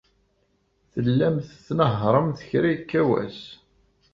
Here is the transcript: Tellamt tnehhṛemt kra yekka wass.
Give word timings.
Tellamt 0.93 1.49
tnehhṛemt 1.65 2.39
kra 2.49 2.67
yekka 2.73 3.01
wass. 3.07 3.41